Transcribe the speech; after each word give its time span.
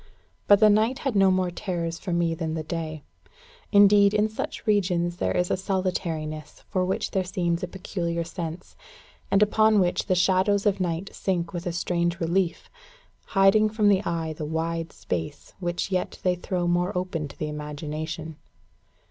But 0.47 0.59
the 0.59 0.69
night 0.71 0.97
had 1.05 1.15
no 1.15 1.29
more 1.29 1.51
terrors 1.51 1.99
for 1.99 2.11
me 2.11 2.33
than 2.33 2.55
the 2.55 2.63
day. 2.63 3.03
Indeed, 3.71 4.15
in 4.15 4.29
such 4.29 4.65
regions 4.65 5.17
there 5.17 5.31
is 5.37 5.51
a 5.51 5.55
solitariness 5.55 6.63
for 6.71 6.83
which 6.83 7.11
there 7.11 7.23
seems 7.23 7.61
a 7.61 7.67
peculiar 7.67 8.23
sense, 8.23 8.75
and 9.29 9.43
upon 9.43 9.79
which 9.79 10.07
the 10.07 10.15
shadows 10.15 10.65
of 10.65 10.79
night 10.79 11.11
sink 11.13 11.53
with 11.53 11.67
a 11.67 11.71
strange 11.71 12.19
relief, 12.19 12.67
hiding 13.37 13.69
from 13.69 13.89
the 13.89 14.03
eye 14.03 14.33
the 14.33 14.43
wide 14.43 14.91
space 14.91 15.53
which 15.59 15.91
yet 15.91 16.17
they 16.23 16.33
throw 16.33 16.65
more 16.67 16.97
open 16.97 17.27
to 17.27 17.37
the 17.37 17.47
imagination. 17.47 18.37